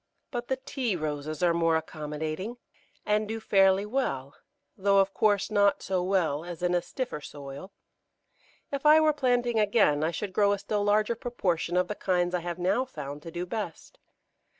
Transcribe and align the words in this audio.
But 0.31 0.47
the 0.47 0.57
Tea 0.57 0.95
Roses 0.95 1.43
are 1.43 1.53
more 1.53 1.75
accommodating, 1.75 2.57
and 3.05 3.27
do 3.27 3.39
fairly 3.39 3.85
well, 3.85 4.33
though, 4.75 4.97
of 4.97 5.13
course, 5.13 5.51
not 5.51 5.83
so 5.83 6.01
well 6.01 6.43
as 6.43 6.63
in 6.63 6.73
a 6.73 6.81
stiffer 6.81 7.21
soil. 7.21 7.71
If 8.71 8.83
I 8.83 8.99
were 8.99 9.13
planting 9.13 9.59
again 9.59 10.03
I 10.03 10.09
should 10.09 10.33
grow 10.33 10.53
a 10.53 10.57
still 10.57 10.83
larger 10.83 11.13
proportion 11.15 11.77
of 11.77 11.87
the 11.87 11.93
kinds 11.93 12.33
I 12.33 12.39
have 12.39 12.57
now 12.57 12.83
found 12.83 13.21
to 13.21 13.29
do 13.29 13.45
best. 13.45 13.99